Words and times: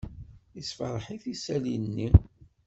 Yessfṛeḥ-it 0.55 1.23
isali-nni. 1.33 2.09